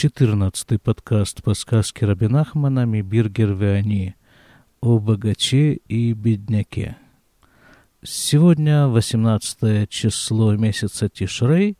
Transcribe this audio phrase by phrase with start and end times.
[0.00, 4.14] 14 подкаст по сказке Рабинахмана «Мибиргер Веани»
[4.80, 6.96] о богаче и бедняке.
[8.02, 11.76] Сегодня 18 число месяца Тишрей,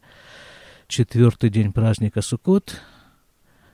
[0.87, 2.83] четвертый день праздника Суккот.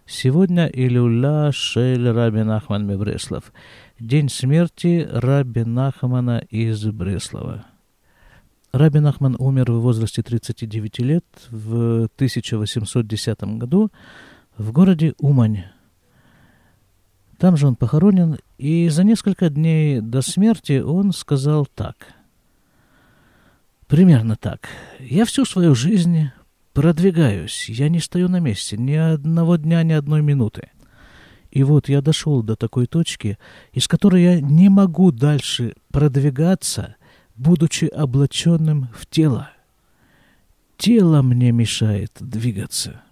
[0.06, 3.52] Сегодня Илюля Шель Раби Нахман Мебреслов,
[3.98, 7.66] день смерти Раби Нахмана из Бреслова.
[8.70, 13.90] Раби Нахман умер в возрасте 39 лет в 1810 году
[14.56, 15.64] в городе Умань.
[17.38, 21.96] Там же он похоронен, и за несколько дней до смерти он сказал так.
[23.86, 24.68] Примерно так.
[24.98, 26.30] «Я всю свою жизнь
[26.72, 30.70] продвигаюсь, я не стою на месте ни одного дня, ни одной минуты.
[31.50, 33.38] И вот я дошел до такой точки,
[33.72, 36.96] из которой я не могу дальше продвигаться–
[37.36, 39.50] будучи облаченным в тело.
[40.76, 43.02] Тело мне мешает двигаться.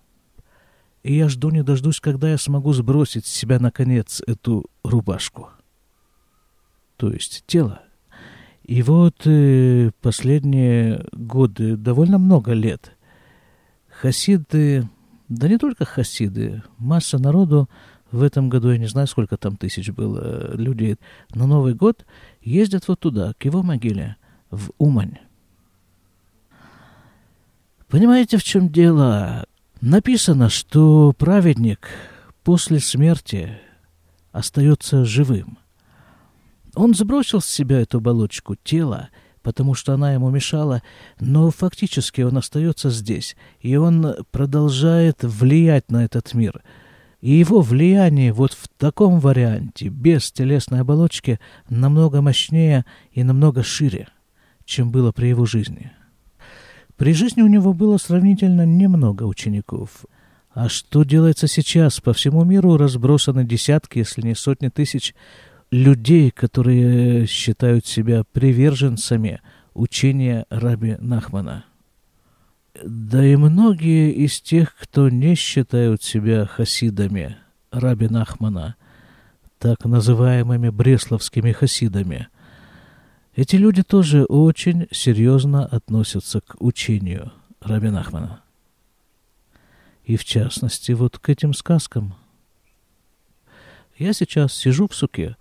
[1.05, 5.51] И я жду не дождусь, когда я смогу сбросить с себя, наконец, эту рубашку.
[6.97, 7.83] То есть тело.
[8.63, 12.97] И вот э, последние годы, довольно много лет,
[14.01, 14.89] хасиды,
[15.29, 17.69] да не только хасиды, масса народу
[18.11, 20.97] в этом году, я не знаю, сколько там тысяч было людей,
[21.35, 22.07] на Новый год
[22.41, 24.17] ездят вот туда, к его могиле,
[24.51, 25.19] в Умань.
[27.89, 29.45] Понимаете, в чем дело?
[29.87, 31.91] Написано, что праведник
[32.43, 33.59] после смерти
[34.33, 35.59] остается живым.
[36.75, 39.11] Он сбросил с себя эту оболочку тела,
[39.43, 40.83] потому что она ему мешала,
[41.21, 46.63] но фактически он остается здесь, и он продолжает влиять на этот мир–
[47.21, 51.41] и его влияние вот в таком варианте, без телесной оболочки,
[51.71, 54.09] намного мощнее и намного шире,
[54.67, 55.91] чем было при его жизни.
[56.97, 60.05] При жизни у него было сравнительно немного учеников.
[60.53, 62.01] А что делается сейчас?
[62.01, 65.15] По всему миру разбросаны десятки, если не сотни тысяч
[65.73, 69.41] людей, которые считают себя приверженцами
[69.75, 71.65] учения Раби Нахмана.
[72.85, 77.37] Да и многие из тех, кто не считают себя хасидами
[77.73, 78.77] Раби Нахмана,
[79.59, 82.29] так называемыми бресловскими хасидами,
[83.37, 88.43] эти люди тоже очень серьезно относятся к учению Раби Нахмана.
[90.05, 92.15] И в частности вот к этим сказкам.
[93.97, 95.37] Я сейчас сижу в суке,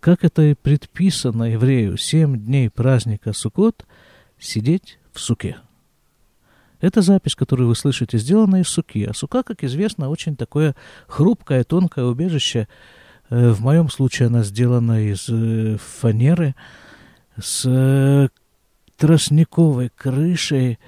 [0.00, 3.86] как это и предписано еврею семь дней праздника Суккот,
[4.38, 5.58] сидеть в суке.
[6.80, 9.04] Эта запись, которую вы слышите, сделана из суки.
[9.04, 10.74] А сука, как известно, очень такое
[11.06, 12.68] хрупкое, тонкое убежище.
[13.28, 16.54] Э, в моем случае она сделана из э, фанеры
[17.42, 18.28] с э,
[18.96, 20.78] тростниковой крышей.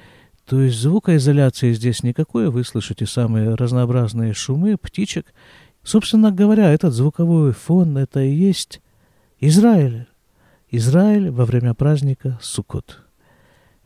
[0.46, 2.50] То есть звукоизоляции здесь никакой.
[2.50, 5.32] Вы слышите самые разнообразные шумы птичек.
[5.82, 8.80] Собственно говоря, этот звуковой фон— это и есть
[9.40, 10.06] Израиль.
[10.70, 13.02] Израиль во время праздника Суккот.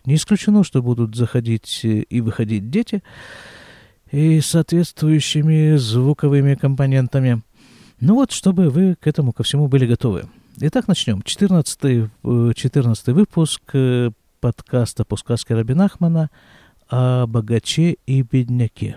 [0.04, 3.02] Не исключено, что будут заходить э, и выходить дети
[4.12, 7.42] и соответствующими звуковыми компонентами.
[8.00, 10.28] Ну вот, чтобы вы к этому ко всему были готовы.
[10.58, 11.20] Итак, начнем.
[11.20, 12.10] 14,
[12.54, 16.30] 14 э, выпуск э, подкаста по сказке Рабинахмана
[16.88, 18.96] о богаче и бедняке.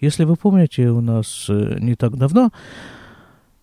[0.00, 2.50] Если вы помните, у нас не так давно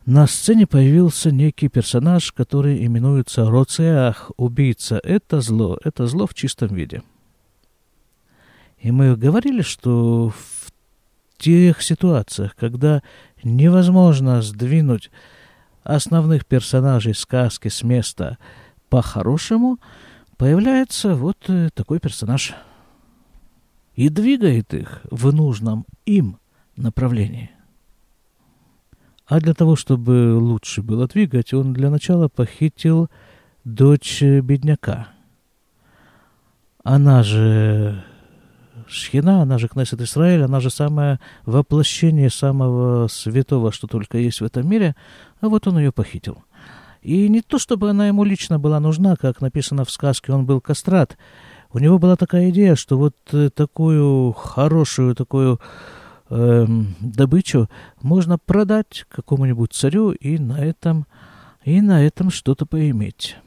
[0.06, 5.02] на сцене появился некий персонаж, который именуется Роцеах, убийца.
[5.03, 7.03] Это зло, это зло в чистом виде.
[8.80, 10.72] И мы говорили, что в
[11.38, 13.03] тех ситуациях, когда
[13.44, 15.12] невозможно сдвинуть
[15.84, 18.38] основных персонажей сказки с места
[18.90, 19.80] по-хорошему,
[20.38, 22.53] появляется вот э, такой персонаж
[23.96, 26.38] и двигает их в нужном им
[26.75, 27.52] направлении.
[29.28, 33.09] А для того, чтобы лучше было двигать, он для начала похитил
[33.64, 35.08] дочь бедняка.
[36.84, 38.03] Она же
[38.91, 44.46] Шхина, она же Кнессет Израиль, она же самое воплощение самого святого, что только есть в
[44.46, 44.96] этом мире,
[45.40, 46.43] а вот он ее похитил.
[47.02, 50.61] И не то, чтобы она ему лично была нужна, как написано в сказке, он был
[50.61, 51.17] кастрат.
[51.73, 55.59] У него была такая идея, что вот э, такую хорошую, такую
[56.29, 56.66] э,
[56.99, 57.70] добычу
[58.02, 61.08] можно продать какому-нибудь царю и на этом,
[61.64, 63.38] и на этом что-то поиметь.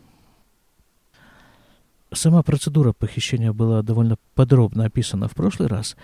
[2.15, 5.97] Сама процедура похищения была довольно подробно описана в прошлый раз,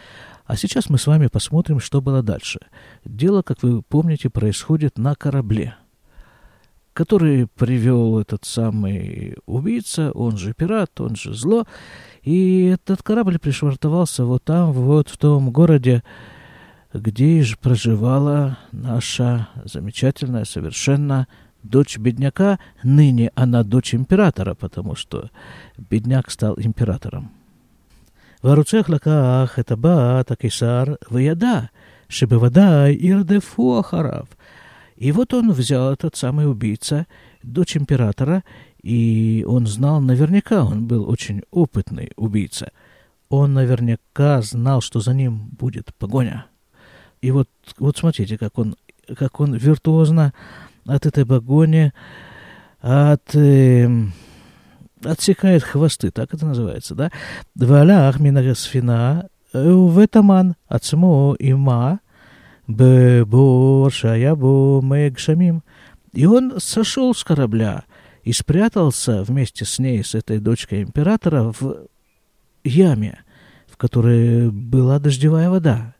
[0.45, 2.61] а сейчас мы с вами посмотрим, что было дальше.
[3.05, 5.77] Дело, как вы помните, происходит на корабле,
[6.93, 11.67] который привел этот самый убийца, он же пират, он же зло,
[12.23, 16.03] и этот корабль пришвартовался вот там, вот в том городе,
[16.93, 21.29] где же проживала наша замечательная совершенно
[21.64, 22.60] дочь бедняка.
[22.84, 25.30] Ныне она дочь императора, потому что
[25.78, 27.32] бедняк стал императором.
[28.44, 31.60] והרוצח לקח את הבת הקיסר וידע
[32.10, 34.26] שבוודאי ירדפו אחריו.
[34.98, 37.06] И вот он взял этот самый убийца,
[37.44, 38.44] дочь императора,
[38.82, 42.72] и он знал наверняка, он был очень опытный убийца.
[43.28, 46.46] Он наверняка знал, что за ним будет погоня.
[47.22, 48.76] И вот, вот смотрите, как он,
[49.18, 50.34] как он виртуозно
[50.87, 51.93] от этой погони
[52.81, 54.13] от, эм,
[55.05, 57.11] э, отсекает хвосты, так это называется, да?
[57.55, 62.01] Валях минагасфина э, ветаман ацмо има
[62.67, 65.63] бебор шаябо мэгшамим.
[66.13, 67.85] И он сошел с корабля
[68.25, 71.87] и спрятался вместе с ней, с этой дочкой императора, в
[72.65, 73.21] яме,
[73.69, 75.95] в которой была дождевая вода.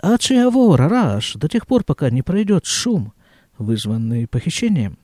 [0.00, 3.12] А чья вора рараш, до тех пор, пока не пройдет шум–
[3.58, 4.98] вызванный похищением.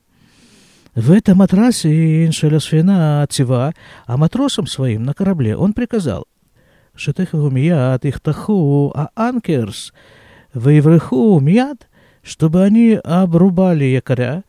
[0.94, 3.74] В этом матрасе Иншелясфина Цива,
[4.06, 6.26] а матросам своим на корабле он приказал
[6.94, 9.92] Шетеху мияд ихтаху а анкерс
[10.54, 11.88] вейвреху мияд,
[12.22, 14.44] чтобы они обрубали якоря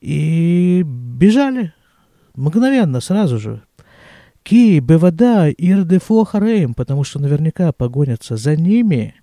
[0.00, 1.72] и бежали
[2.34, 3.62] мгновенно, сразу же.
[4.44, 9.14] Ки, бевада, ирдефу хареем, потому что наверняка погонятся за ними.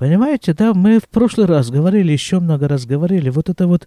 [0.00, 3.86] Понимаете, да, мы в прошлый раз говорили, еще много раз говорили, вот это вот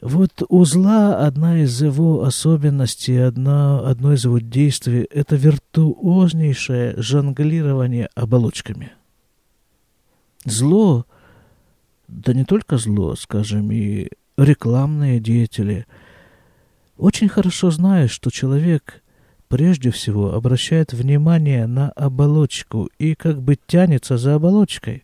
[0.00, 8.08] вот у зла одна из его особенностей, одна, одно из его действий– это виртуознейшее жонглирование
[8.16, 8.90] оболочками.
[10.44, 11.06] Зло,
[12.08, 15.86] да не только зло, скажем, и рекламные деятели,
[16.96, 19.00] очень хорошо знают, что человек
[19.46, 25.03] прежде всего обращает внимание на оболочку и как бы тянется за оболочкой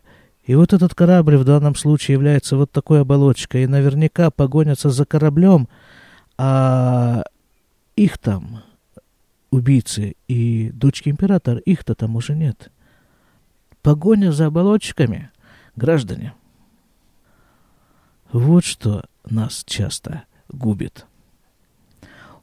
[0.51, 5.05] и вот этот корабль в данном случае является вот такой оболочкой, и наверняка погонятся за
[5.05, 5.69] кораблем,
[6.37, 7.23] а
[7.95, 8.61] их там,
[9.49, 12.69] убийцы и дочки императора, их-то там уже нет.
[13.81, 15.31] Погоня за оболочками,
[15.77, 16.33] граждане.
[18.33, 21.05] Вот что нас часто губит.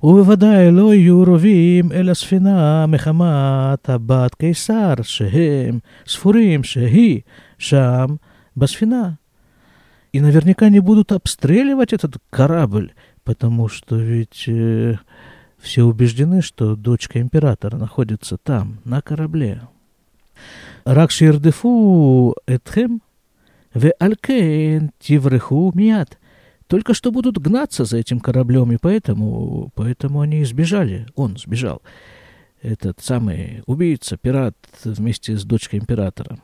[0.04, 7.22] ובוודאי לא יהיו רובים אל הספינה מחמת הבת קיסר, שהם ספורים שהיא
[7.64, 8.20] Шам,
[8.56, 9.18] Басфина.
[10.12, 12.94] И наверняка не будут обстреливать этот корабль,
[13.24, 14.96] потому что ведь э,
[15.58, 19.62] все убеждены, что дочка императора находится там, на корабле.
[20.86, 23.02] Ракширдефу этхем,
[23.74, 26.17] ве алькен тивреху мият.
[26.69, 31.07] Только что будут гнаться за этим кораблем, и поэтому, поэтому они избежали.
[31.17, 31.83] Он сбежал.
[32.61, 34.55] Этот самый убийца, пират
[34.85, 36.39] вместе с дочкой императора.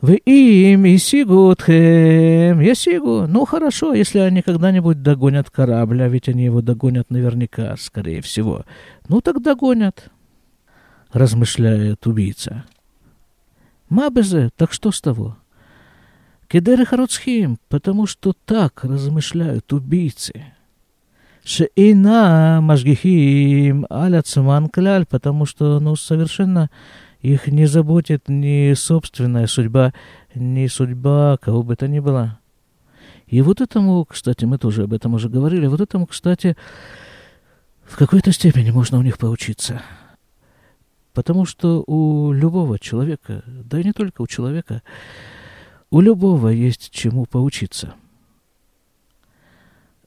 [0.00, 3.26] Вы им и сигутхем, я сигу.
[3.28, 8.64] Ну, хорошо, если они когда-нибудь догонят корабль, а ведь они его догонят наверняка, скорее всего.
[9.08, 10.10] Ну, так догонят,
[11.12, 12.64] размышляет убийца.
[13.88, 15.36] Мабезе, так что с того?
[16.48, 20.44] Кедеры Харуцхим, потому что так размышляют убийцы.
[21.44, 26.70] Шеина Машгихим Аля Цуман Кляль, потому что, ну, совершенно
[27.20, 29.92] их не заботит ни собственная судьба,
[30.34, 32.38] ни судьба кого бы то ни было.
[33.26, 36.56] И вот этому, кстати, мы тоже об этом уже говорили, вот этому, кстати,
[37.84, 39.82] в какой-то степени можно у них поучиться.
[41.12, 44.82] Потому что у любого человека, да и не только у человека,
[45.90, 47.94] у любого есть чему поучиться.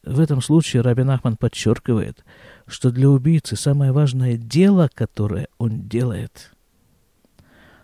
[0.03, 2.23] В этом случае Рабин Ахман подчеркивает,
[2.65, 6.51] что для убийцы самое важное дело, которое он делает–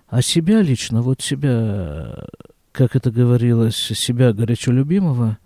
[0.07, 2.25] а себя лично, вот себя,
[2.71, 5.37] как это говорилось, себя горячо любимого,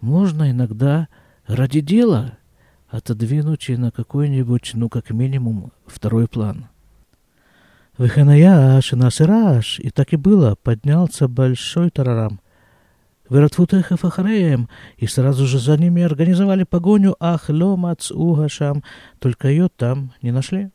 [0.00, 1.08] можно иногда
[1.46, 2.36] ради дела
[2.88, 6.66] отодвинуть и на какой-нибудь, ну, как минимум, второй план.
[7.98, 12.40] «Выханая насыраш И так и было, поднялся большой тарарам.
[13.28, 18.82] Вератфутеха Фахареем, и сразу же за ними организовали погоню Ахлёма угашам,
[19.18, 20.70] только ее там не нашли.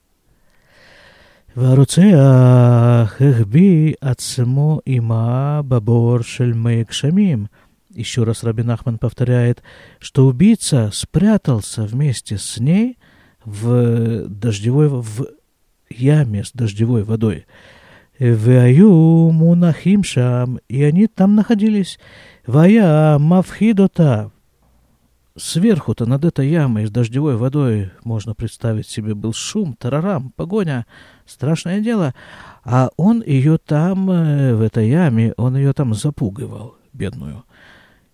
[1.58, 7.50] Варуцеах эхби ацмо има бабор шельмейкшамим.
[7.90, 9.64] Еще раз Рабин Ахман повторяет,
[9.98, 13.00] что убийца спрятался вместе с ней
[13.44, 15.28] в дождевой в
[16.00, 17.46] яме с дождевой водой.
[18.20, 20.04] Ваю мунахим
[20.68, 22.00] и они там находились.
[22.46, 24.32] Вая мавхидота.
[25.36, 30.88] Сверху-то над этой ямой с дождевой водой, можно представить себе, был шум, тарарам, погоня,
[31.28, 32.16] страшное дело.
[32.64, 37.44] А он ее там, э, в этой яме, он ее там запугивал, бедную.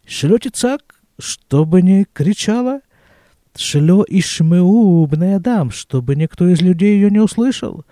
[0.06, 0.82] Шлете цак,
[1.18, 2.82] чтобы не кричала,
[3.56, 7.86] Шлё Ишмеу Бнеадам, чтобы никто из людей ее не услышал.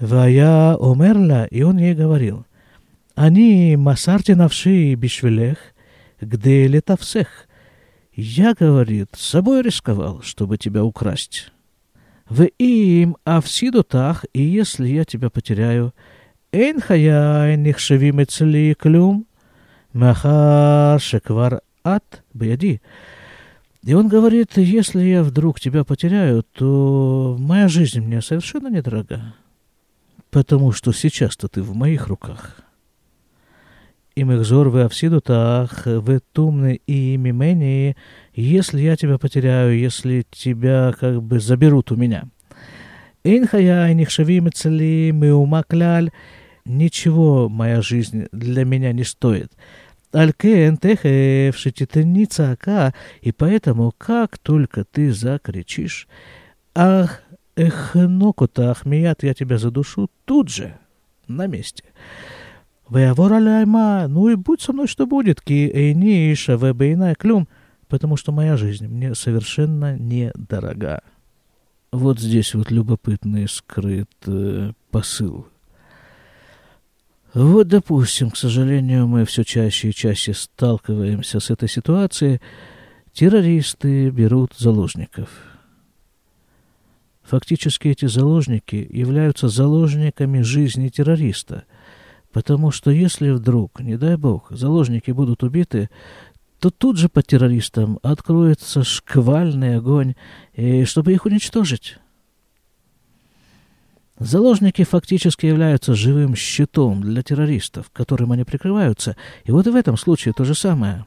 [0.00, 2.46] Вая умерла, и он ей говорил,
[3.14, 5.58] «Они масарти навши бишвелех,
[6.20, 7.48] где летавсех».
[8.20, 11.52] Я, говорит, с собой рисковал, чтобы тебя украсть.
[12.28, 15.94] В им авсидутах, и если я тебя потеряю,
[16.50, 19.26] «Эйн хаяй нихшевим и клюм,
[19.92, 22.80] махар шеквар ат беди».
[23.88, 29.32] И он говорит, если я вдруг тебя потеряю, то моя жизнь мне совершенно недорога,
[30.30, 32.60] потому что сейчас-то ты в моих руках.
[34.14, 37.96] им экзор в авсидутах, в тумны и мимени,
[38.34, 42.24] если я тебя потеряю, если тебя как бы заберут у меня.
[43.24, 46.10] Инхая нихшавим цели меумакляль,
[46.66, 49.50] ничего моя жизнь для меня не стоит.
[50.12, 56.08] Алькен техев шититница ака, и поэтому, как только ты закричишь,
[56.74, 57.22] ах,
[57.56, 60.78] эх, нокутах, мият, я тебя задушу тут же,
[61.26, 61.84] на месте.
[62.88, 67.46] Веявор аляйма, ну и будь со мной, что будет, ки эйни шаве бейна клюм,
[67.88, 71.02] потому что моя жизнь мне совершенно недорога.
[71.92, 75.46] Вот здесь вот любопытный скрыт э, посыл.
[77.40, 82.40] Вот, допустим, к сожалению, мы все чаще и чаще сталкиваемся с этой ситуацией.
[83.12, 85.28] Террористы берут заложников.
[87.22, 91.64] Фактически эти заложники являются заложниками жизни террориста–
[92.32, 95.88] Потому что если вдруг, не дай бог, заложники будут убиты,
[96.60, 100.14] то тут же по террористам откроется шквальный огонь,
[100.52, 101.98] и чтобы их уничтожить.
[104.18, 109.16] Заложники фактически являются живым щитом для террористов, которым они прикрываются.
[109.44, 111.06] И вот в этом случае то же самое.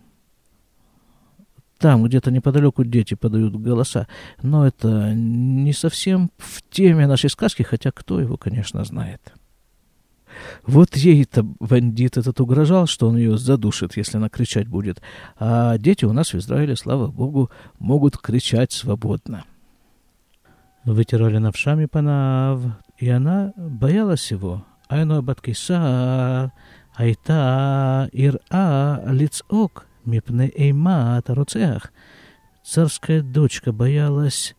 [1.78, 4.08] Там где-то неподалеку дети подают голоса,
[4.42, 9.34] но это не совсем в теме нашей сказки, хотя кто его, конечно, знает.
[10.66, 15.02] Вот ей-то бандит этот угрожал, что он ее задушит, если она кричать будет.
[15.38, 17.50] А дети у нас в Израиле, слава богу,
[17.80, 19.44] могут кричать свободно.
[20.86, 22.62] Вытирали навшами панав,
[23.02, 24.64] и она боялась его.
[24.88, 26.54] Айно баткиса,
[26.94, 31.92] айта ира лицок, мипне эйма таруцех.
[32.64, 34.56] Царская дочка боялась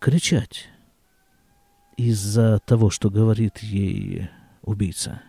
[0.00, 0.68] кричать
[1.96, 4.28] из-за того, что говорит ей
[4.62, 5.22] убийца.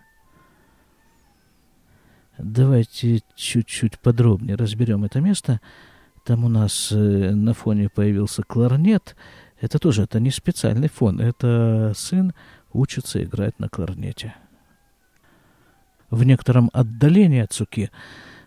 [2.40, 5.62] Давайте чуть-чуть подробнее разберем это место.
[6.26, 9.16] Там у нас э, на фоне появился кларнет.
[9.60, 11.20] Это тоже это не специальный фон.
[11.20, 12.34] Это сын
[12.74, 14.36] учится играть на кларнете.
[16.10, 17.92] В некотором отдалении от суки,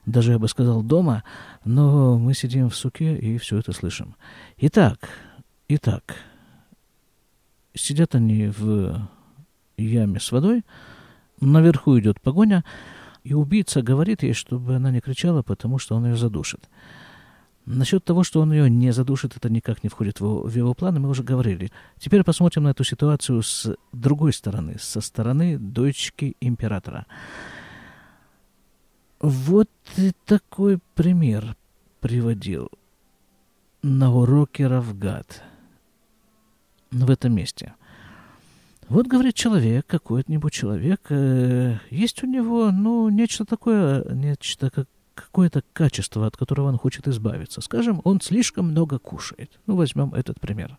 [0.07, 1.25] даже я бы сказал дома,
[1.65, 4.17] но мы сидим в суке и все это слышим.
[4.57, 5.11] Итак,
[5.69, 6.17] итак,
[7.75, 9.09] сидят они в
[9.77, 10.65] яме с водой.
[11.41, 12.65] Наверху идет погоня,
[13.25, 16.69] и убийца говорит ей, чтобы она не кричала, потому что он ее задушит.
[17.67, 20.75] Насчет того, что он ее не задушит, это никак не входит в его, в его
[20.75, 21.71] планы, мы уже говорили.
[21.99, 27.07] Теперь посмотрим на эту ситуацию с другой стороны, со стороны дочки императора.
[29.21, 29.69] Вот
[30.25, 31.55] такой пример
[32.01, 32.71] приводил
[33.83, 35.43] на уроке Равгад
[36.91, 37.75] в этом месте.
[38.89, 44.89] Вот, говорит человек, какой-нибудь человек, э, есть у него, ну, нечто такое, нечто как
[45.23, 47.61] какое-то качество, от которого он хочет избавиться.
[47.61, 49.51] Скажем, он слишком много кушает.
[49.67, 50.77] Ну, возьмем этот пример.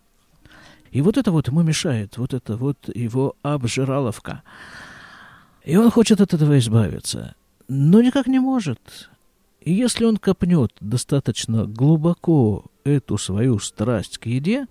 [0.90, 4.42] И вот это вот ему мешает, вот это вот его обжираловка.
[5.64, 7.34] И он хочет от этого избавиться,
[7.68, 9.10] но никак не может.
[9.60, 14.66] И если он копнет достаточно глубоко эту свою страсть к еде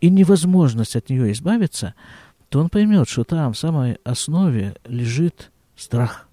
[0.00, 1.94] и невозможность от нее избавиться–
[2.48, 6.28] то он поймет, что там в самой основе лежит страх.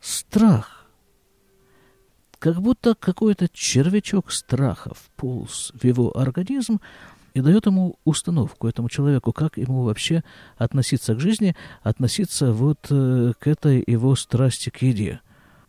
[0.00, 0.81] Страх.
[2.42, 6.80] Как будто какой-то червячок страха вполз в его организм
[7.34, 10.24] и дает ему установку, этому человеку, как ему вообще
[10.56, 15.20] относиться к жизни, относиться вот э, к этой его страсти к еде.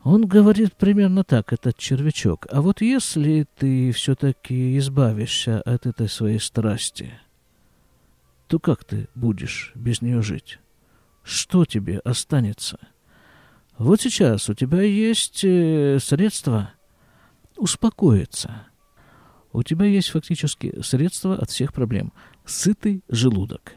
[0.03, 2.47] Он говорит примерно так, этот червячок.
[2.49, 7.13] А вот если ты все-таки избавишься от этой своей страсти–
[8.47, 10.59] то как ты будешь без нее жить?
[11.23, 12.79] Что тебе останется?
[13.83, 16.71] Вот сейчас у тебя есть э, средства
[17.57, 18.63] успокоиться,
[19.51, 22.13] у тебя есть фактически средство от всех проблем.
[22.45, 23.73] Сытый желудок.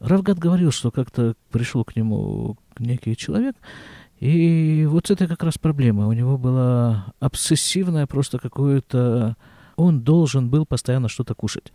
[0.00, 3.54] Равгат говорил, что как-то пришел к нему некий человек,
[4.18, 6.06] и вот это как раз проблема.
[6.06, 9.36] У него была обсессивная просто какое-то...
[9.76, 11.70] Он должен был постоянно что-то кушать.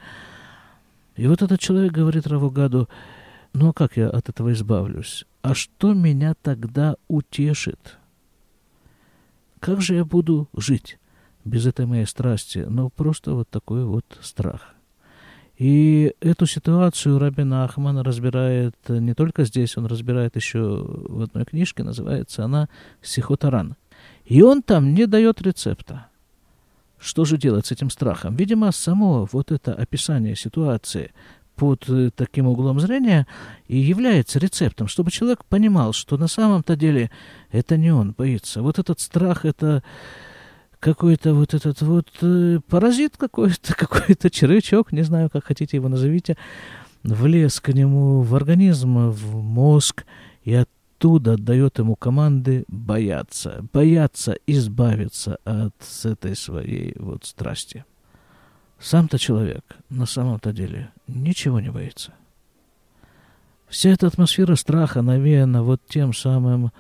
[1.18, 2.90] И вот этот человек говорит Равугаду,
[3.54, 5.26] ну а как я от этого избавлюсь?
[5.42, 7.98] А что меня тогда утешит?
[9.60, 10.98] Как же я буду жить
[11.46, 12.66] без этой моей страсти?
[12.68, 14.74] Ну, просто вот такой вот страх.
[15.58, 21.84] И эту ситуацию Рабин Ахман разбирает не только здесь, он разбирает еще в одной книжке,
[21.84, 22.70] называется она
[23.02, 23.76] «Сихотаран».
[24.26, 26.08] И он там не дает рецепта.
[26.98, 28.36] Что же делать с этим страхом?
[28.36, 31.12] Видимо, само вот это описание ситуации
[31.56, 33.28] под э, таким углом зрения
[33.68, 37.12] и является рецептом, чтобы человек понимал, что на самом-то деле
[37.52, 38.62] это не он боится.
[38.62, 39.84] Вот этот страх, это
[40.80, 46.38] какой-то вот этот вот э, паразит какой-то, какой-то червячок, не знаю, как хотите его назовите,
[47.04, 50.06] влез к нему в организм, в мозг,
[50.44, 50.70] и от
[51.04, 57.84] оттуда отдает ему команды бояться, бояться избавиться от этой своей вот страсти.
[58.84, 62.14] Сам-то человек на самом-то деле ничего не боится.
[63.70, 66.74] Вся эта атмосфера страха навеяна вот тем самым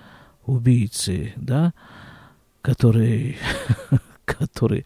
[0.45, 1.73] убийцей, да,
[2.61, 3.37] который,
[4.25, 4.85] который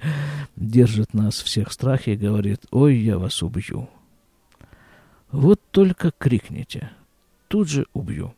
[0.55, 3.89] держит нас всех в страхе и говорит, ой, я вас убью.
[5.31, 6.91] Вот только крикните,
[7.47, 8.35] тут же убью.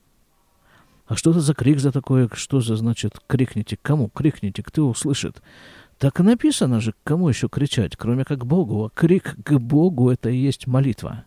[1.06, 2.30] А что это за крик за такое?
[2.32, 3.78] Что за, значит, крикните?
[3.82, 4.64] Кому крикните?
[4.64, 5.42] Кто услышит?
[6.00, 8.86] Так и написано же, кому еще кричать, кроме как Богу.
[8.86, 11.26] А крик к Богу— это и есть молитва.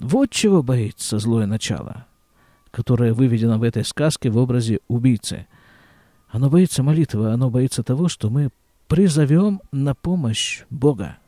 [0.00, 2.06] Вот чего боится злое начало,
[2.72, 5.46] которое выведено в этой сказке в образе убийцы.
[6.28, 8.50] Оно боится молитвы, оно боится того, что мы
[8.88, 11.18] призовем на помощь Бога.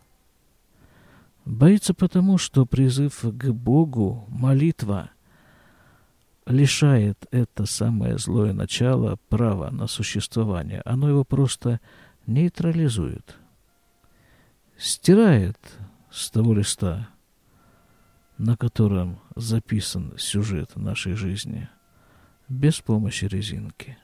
[1.45, 5.11] Боится потому, что призыв к Богу, молитва—
[6.48, 10.82] лишает это самое злое начало права на существование.
[10.86, 11.80] Оно его просто
[12.28, 13.36] нейтрализует,
[14.78, 15.58] стирает
[16.12, 17.10] с того листа,
[18.38, 21.70] на котором записан сюжет нашей жизни,
[22.50, 23.98] без помощи резинки.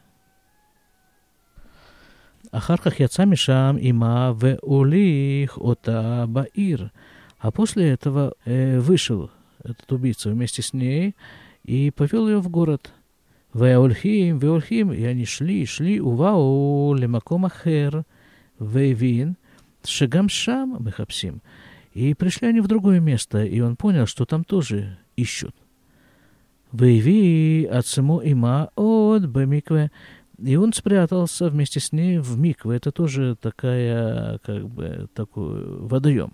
[2.52, 6.90] אחר כך יצא משם עמה והוליך אותה בעיר.
[7.42, 9.32] А после этого э, вышел
[9.64, 11.16] этот убийца вместе с ней
[11.65, 12.93] и повел ее в город.
[13.53, 18.05] Веолхим, Веолхим, и они шли, увау, лемаком ахер,
[18.59, 19.37] вейвин,
[19.85, 21.41] шагам шам мехапсим.
[21.93, 25.55] И пришли они в другое место, и он понял, что там тоже ищут.
[26.73, 29.93] Вейви отцему има от бемикве.
[30.43, 32.77] И он спрятался вместе с ней в микве.
[32.77, 36.33] Это тоже такая, как бы, такой водоем.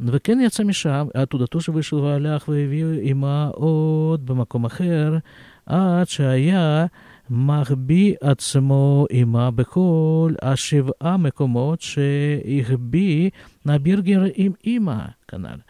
[0.00, 5.18] וכן יצא משם, оттуда тоже вышел והלך והביא עמה עוד במקום אחר,
[5.66, 6.86] עד שהיה
[7.30, 13.30] מחביא עצמו עמה בכל השבעה מקומות שהחביא
[13.66, 15.60] נבירגר עם אמא, כנ"ל.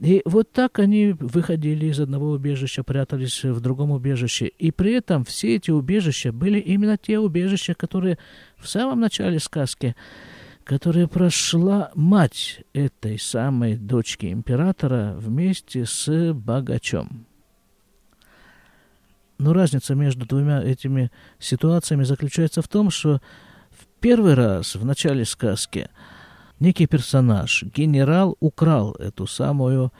[0.00, 4.48] И вот так они выходили из одного убежища, прятались в другом убежище.
[4.58, 8.18] И при этом все эти убежища были именно те убежища, которые
[8.58, 9.94] в самом начале сказки
[10.69, 17.25] которая прошла мать этой самой дочки императора вместе с богачом.
[19.39, 23.19] Но разница между двумя этими ситуациями заключается в том, что
[23.71, 25.89] в первый раз в начале сказки
[26.59, 29.91] некий персонаж, генерал, украл эту самую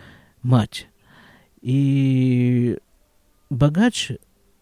[0.44, 0.88] мать.
[1.64, 2.78] И
[3.50, 4.12] богач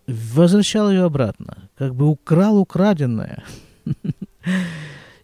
[0.08, 3.44] возвращал ее обратно, как бы украл украденное.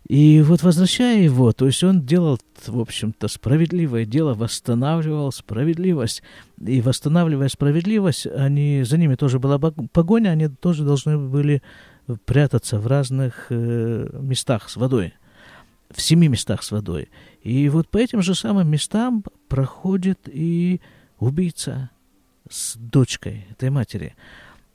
[0.07, 2.37] И вот возвращая его, то есть он делал,
[2.67, 6.21] в общем-то, справедливое дело, восстанавливал справедливость.
[6.65, 11.61] И восстанавливая справедливость, они, за ними тоже была погоня, они тоже должны были
[12.25, 15.13] прятаться в разных э, местах с водой,
[15.89, 17.09] в семи местах с водой.
[17.41, 20.81] И вот по этим же самым местам проходит и
[21.19, 21.91] убийца
[22.49, 24.15] с дочкой этой матери.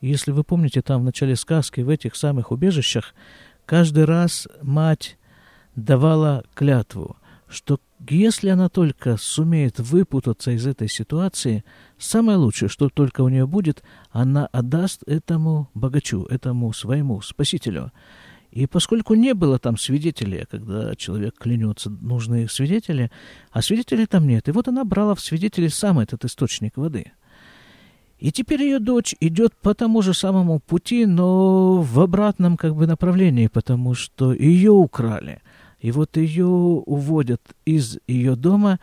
[0.01, 3.15] Если вы помните, там в начале сказки, в этих самых убежищах,
[3.69, 5.19] каждый раз мать
[5.77, 7.79] давала клятву, что
[8.09, 11.65] если она только сумеет выпутаться из этой ситуации,
[11.99, 17.93] самое лучшее, что только у нее будет, она отдаст этому богачу, этому своему спасителю.
[18.51, 23.11] И поскольку не было там свидетелей, когда человек клянется, нужны свидетели,
[23.51, 27.13] а свидетелей там нет, и вот она брала в свидетели сам этот источник воды–
[28.19, 32.87] и теперь ее дочь идет по тому же самому пути, но в обратном как бы
[32.87, 35.41] направлении, потому что ее украли.
[35.81, 38.81] И вот ее уводят из ее дома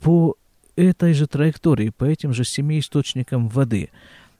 [0.00, 0.36] по
[0.74, 3.90] этой же траектории, по этим же семи источникам воды.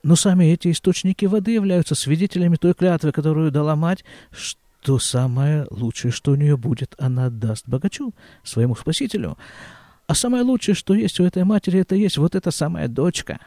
[0.03, 6.11] Но сами эти источники воды являются свидетелями той клятвы, которую дала мать, что самое лучшее,
[6.11, 9.39] что у нее будет, она даст богачу, своему спасителю.
[10.07, 13.39] А самое лучшее, что есть у этой матери, это есть вот эта самая дочка.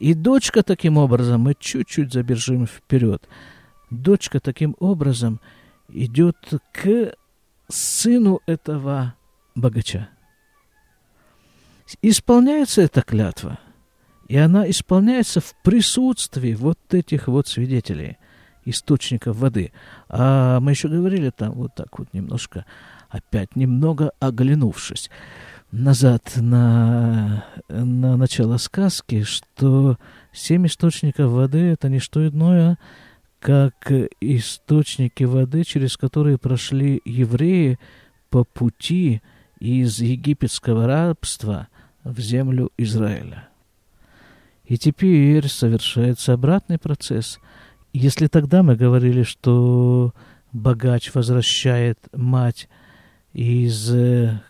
[0.00, 3.28] И дочка таким образом, мы чуть-чуть забежим вперед,
[3.90, 5.40] дочка таким образом
[5.88, 6.36] идет
[6.72, 7.14] к
[7.68, 9.14] сыну этого
[9.54, 10.08] богача.
[12.00, 13.58] Исполняется эта клятва,
[14.26, 18.16] и она исполняется в присутствии вот этих вот свидетелей,
[18.64, 19.70] источников воды.
[20.08, 22.64] А мы еще говорили там вот так вот немножко,
[23.10, 25.10] опять немного оглянувшись
[25.72, 29.98] назад на, на начало сказки, что
[30.32, 32.78] семь источников воды— это не что иное,
[33.38, 37.78] как источники воды, через которые прошли евреи
[38.28, 39.22] по пути
[39.58, 41.68] из египетского рабства
[42.04, 43.48] в землю Израиля.
[44.64, 47.38] И теперь совершается обратный процесс.
[47.92, 50.14] Если тогда мы говорили, что
[50.52, 52.68] богач возвращает мать
[53.32, 54.40] из э,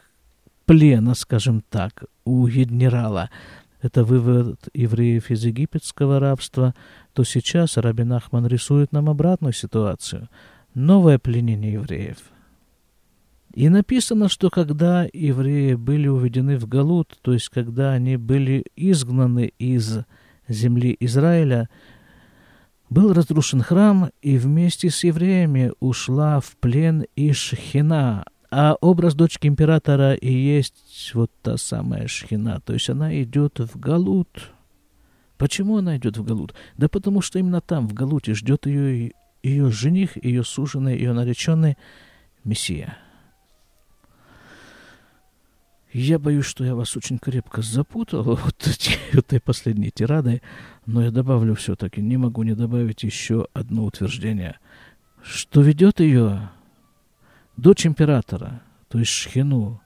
[0.70, 3.28] плена, скажем так, у генерала,
[3.82, 6.76] это вывод евреев из египетского рабства,
[7.12, 10.28] то сейчас Рабин Ахман рисует нам обратную ситуацию.
[10.74, 12.18] Новое пленение евреев.
[13.52, 19.52] И написано, что когда евреи были уведены в Галут, то есть когда они были изгнаны
[19.58, 20.04] из
[20.46, 21.68] земли Израиля,
[22.90, 29.46] был разрушен храм, и вместе с евреями ушла в плен и Шхина, а образ дочки
[29.46, 32.60] императора и есть вот та самая Шхина.
[32.60, 34.50] То есть она идет в Галут.
[35.38, 36.54] Почему она идет в Галут?
[36.76, 41.78] Да потому что именно там, в Галуте, ждет ее, ее жених, ее суженый, ее нареченный
[42.44, 42.98] Мессия.
[45.92, 50.42] Я боюсь, что я вас очень крепко запутал вот эти, этой последней тирадой,
[50.86, 54.58] но я добавлю все-таки, не могу не добавить еще одно утверждение,
[55.22, 56.50] что ведет ее
[57.56, 59.80] дочь императора, то есть Шхину,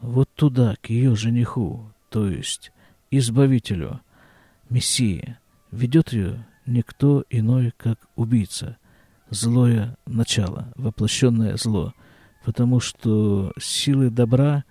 [0.00, 2.72] вот туда, к ее жениху, то есть
[3.10, 4.00] избавителю,
[4.68, 5.36] Мессии,
[5.70, 8.78] ведет ее никто иной, как убийца,
[9.30, 11.94] злое начало, воплощенное зло,
[12.44, 14.64] потому что силы добра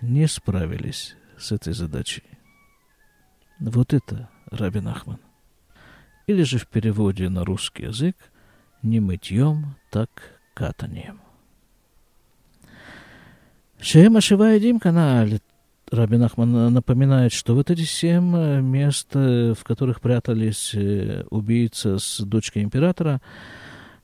[0.00, 2.24] не справились с этой задачей.
[3.60, 5.20] Вот это Рабин Ахман.
[6.26, 8.16] Или же в переводе на русский язык
[8.82, 11.20] не мытьем, так катанием.
[13.80, 15.40] Шема Шиваедим канале
[15.90, 21.98] Рабин Ахман напоминает, что вот эти семь э, мест, э, в которых прятались э, убийца
[21.98, 23.20] с дочкой императора,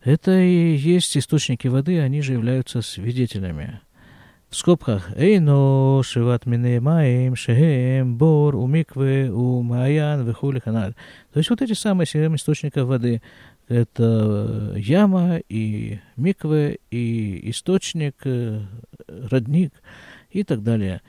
[0.02, 3.80] это и есть источники воды, они же являются свидетелями.
[4.50, 10.90] В скобках «Эйно шиват мине маим шехем бор умикве умаян вихули канал».
[11.32, 13.22] То есть вот эти самые семь источников воды–
[13.68, 18.62] это яма и микве, и источник, э,
[19.06, 19.72] родник
[20.30, 21.00] и так далее.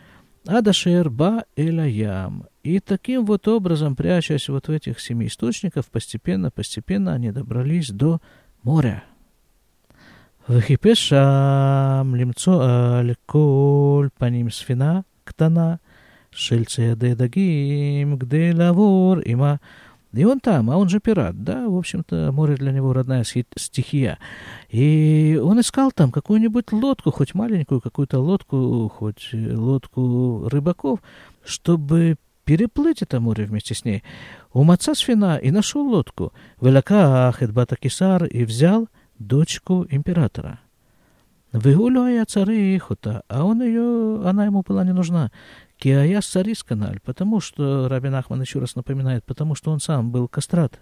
[0.46, 2.46] Адашер ба эля ям.
[2.62, 8.22] И таким вот образом, прячась вот в этих семи источниках, постепенно, постепенно они добрались до
[8.62, 9.04] моря.
[10.49, 15.75] וחיפש שם למצוא על כל פנים ספינה קטנה
[16.31, 19.55] של ציידי דגים כדי לעבור עמה
[20.17, 24.19] и он там, а он же пират, да, в общем-то, море для него родная стихия.
[24.71, 31.01] И он искал там какую-нибудь лодку, хоть маленькую какую-то лодку, хоть лодку рыбаков,
[31.45, 34.03] чтобы переплыть это море вместе с ней.
[34.55, 36.33] У Маца Сфина и нашел лодку.
[36.61, 38.89] Велака Бата Кисар и взял
[39.28, 40.60] дочку императора.
[41.52, 45.32] Выгуляя цары Ихута, а он ее, она ему была не нужна.
[45.78, 50.28] Киая Сарис каналь, потому что, Рабин Ахман еще раз напоминает, потому что он сам был
[50.28, 50.80] кастрат.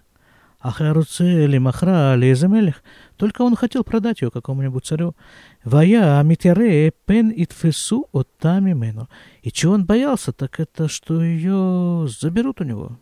[0.59, 2.75] Ахаруце или Махра или
[3.15, 5.15] только он хотел продать ее какому-нибудь царю.
[5.63, 9.07] Вая Амитере пен итфесу оттами мену.
[9.41, 12.99] И чего он боялся, так это, что ее заберут у него.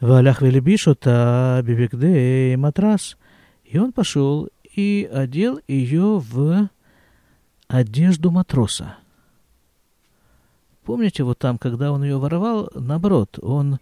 [0.00, 3.16] Валях велибишота бибигде матрас.
[3.72, 6.68] И он пошел и одел ее в
[7.68, 8.96] одежду матроса.
[10.84, 13.78] Помните, вот там, когда он ее воровал, наоборот, он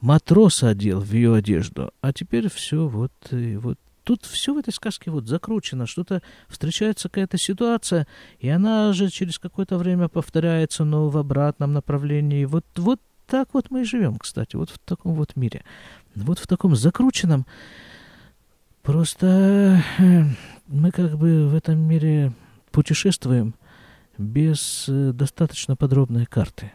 [0.00, 4.72] матроса одел в ее одежду, а теперь все вот, и вот тут все в этой
[4.72, 8.06] сказке вот закручено, что-то встречается какая-то ситуация,
[8.38, 12.44] и она же через какое-то время повторяется, но в обратном направлении.
[12.44, 15.64] Вот, вот так вот мы и живем, кстати, вот в таком вот мире.
[16.14, 17.44] Вот в таком закрученном,
[18.86, 20.22] Просто э,
[20.68, 22.32] мы как бы в этом мире
[22.70, 23.56] путешествуем
[24.16, 26.70] без э, достаточно подробной карты.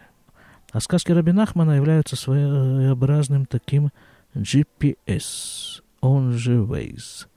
[0.73, 3.91] А сказки Рабина Ахмана являются своеобразным таким
[4.35, 7.27] GPS, он же Waze,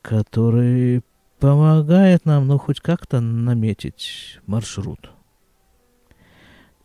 [0.00, 1.02] который
[1.38, 5.10] помогает нам, ну, хоть как-то наметить маршрут.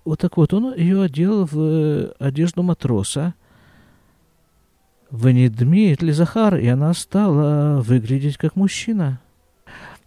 [0.03, 3.35] Вот так вот, он ее одел в э, одежду матроса,
[5.11, 9.19] в Недмит Захар, и она стала выглядеть как мужчина.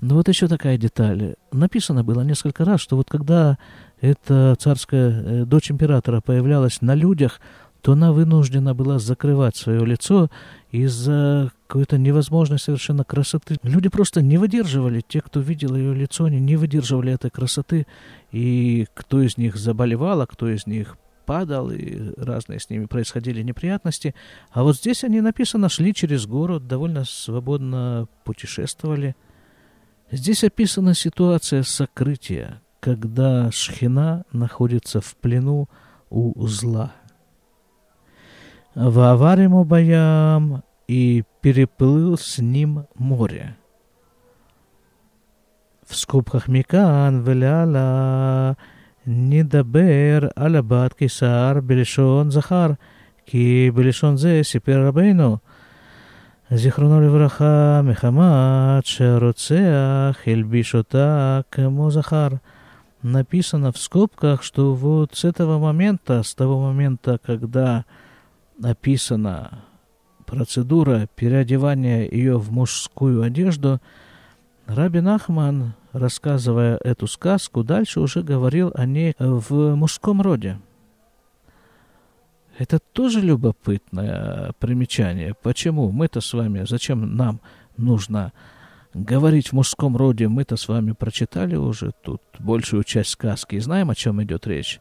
[0.01, 1.35] Но вот еще такая деталь.
[1.53, 3.59] Написано было несколько раз, что вот когда
[4.01, 7.41] эта царская э, дочь императора появлялась на людях,
[7.81, 10.31] то она вынуждена была закрывать свое лицо
[10.73, 13.57] из-за какой-то невозможной совершенно красоты.
[13.63, 17.87] Люди просто не выдерживали, те, кто видел ее лицо, они не выдерживали этой красоты,
[18.33, 23.43] и кто из них заболевал, а кто из них падал, и разные с ними происходили
[23.43, 24.15] неприятности.
[24.51, 29.17] А вот здесь они написано, шли через город, довольно свободно путешествовали.
[30.11, 35.69] Здесь описана ситуация сокрытия, когда шхина находится в плену
[36.11, 36.93] у зла.
[38.75, 43.57] Ваваримо боям и переплыл с ним море.
[45.87, 48.57] В скобках Микан веляла
[49.08, 52.72] נדבר על הבת קיסר בלשון זכר,
[53.26, 55.38] כי בלשון זה סיפר רבינו,
[56.52, 62.28] זיכרונו לברכה, מחמת שהרוצח הלביש אותה כמו זכר.
[63.02, 67.86] Написано в скобках, что вот с этого момента, с того момента, когда
[68.62, 69.64] описана
[70.26, 73.80] процедура переодевания ее в мужскую одежду,
[74.68, 80.59] Рабин Ахман рассказывая эту сказку, дальше уже говорил о ней в мужском роде.
[82.59, 85.35] Это тоже любопытное примечание.
[85.43, 87.41] Почему мы-то с вами, зачем нам
[87.77, 88.33] нужно
[88.93, 90.29] говорить в мужском роде?
[90.29, 94.81] Мы-то с вами прочитали уже тут большую часть сказки и знаем, о чем идет речь.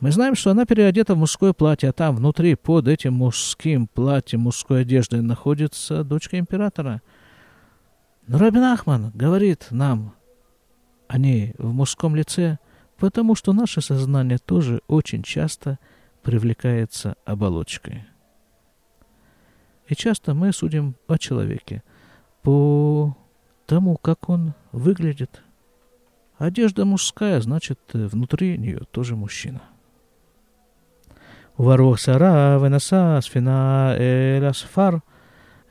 [0.00, 4.40] Мы знаем, что она переодета в мужское платье, а там внутри, под этим мужским платьем,
[4.40, 7.02] мужской одеждой, находится дочка императора.
[8.26, 10.14] Но Рабин Ахман говорит нам
[11.08, 12.58] они в мужском лице,
[12.98, 15.78] потому что наше сознание тоже очень часто
[16.22, 18.04] привлекается оболочкой.
[19.88, 21.82] И часто мы судим о человеке
[22.42, 23.16] по
[23.66, 25.42] тому, как он выглядит.
[26.36, 29.62] Одежда мужская, значит, внутри нее тоже мужчина.
[31.56, 35.02] Варух сара венаса сфина эль асфар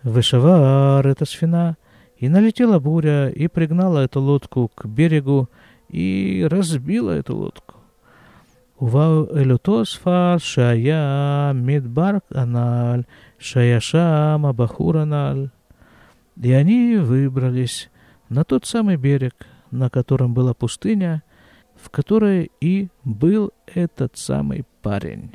[0.04, 1.78] вышавар это сфина–
[2.17, 5.49] и налетела буря, и пригнала эту лодку к берегу,
[5.89, 7.77] и разбила эту лодку.
[8.83, 13.03] ובאו אל אותו ספר שהיה מדבר הנ"ל,
[13.39, 15.47] שהיה שם הבחור הנ"ל.
[16.43, 17.91] И они выбрались
[18.29, 21.23] на тот самый берег, на котором была пустыня,
[21.77, 25.33] в которой и был этот самый парень,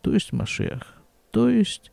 [0.00, 0.82] то есть Машех,
[1.30, 1.92] то есть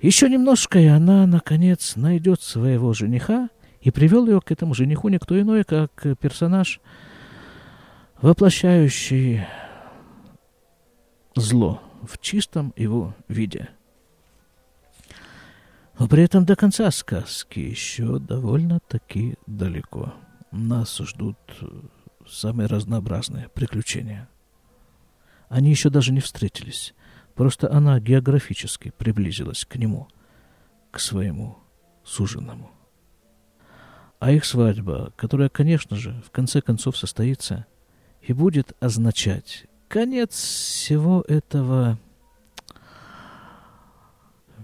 [0.00, 3.48] еще немножко, и она, наконец, найдет своего жениха,
[3.80, 6.80] и привел ее к этому жениху никто иной, как персонаж,
[8.20, 9.46] воплощающий
[11.36, 13.68] зло в чистом его виде.
[15.98, 20.12] Но при этом до конца сказки еще довольно-таки далеко.
[20.50, 21.38] Нас ждут
[22.28, 24.28] самые разнообразные приключения.
[25.48, 26.94] Они еще даже не встретились.
[27.36, 30.08] Просто она географически приблизилась к нему,
[30.90, 31.58] к своему
[32.02, 32.70] суженому.
[34.18, 37.66] А их свадьба, которая, конечно же, в конце концов состоится,
[38.22, 41.98] и будет означать конец всего этого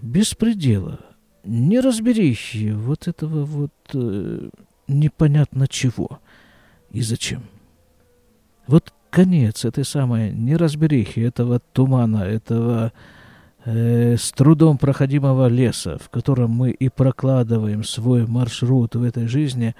[0.01, 0.99] беспредела,
[1.43, 4.49] неразберихи, вот этого вот э,
[4.87, 6.19] непонятно чего
[6.89, 7.43] и зачем.
[8.67, 12.91] Вот конец этой самой неразберихи, этого тумана, этого
[13.63, 19.75] э, с трудом проходимого леса, в котором мы и прокладываем свой маршрут в этой жизни,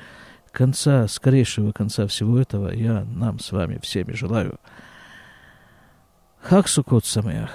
[0.52, 4.60] конца, скорейшего конца всего этого я нам с вами всеми желаю.
[6.41, 7.50] Хак Самеах.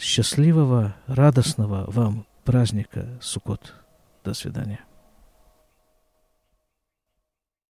[0.00, 3.72] Счастливого, радостного вам праздника Сукот.
[4.24, 4.80] До свидания.